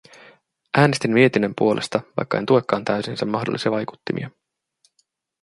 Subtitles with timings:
[0.77, 4.29] Äänestin mietinnön puolesta, vaikka en tuekaan täysin sen mahdollisia vaikuttimia.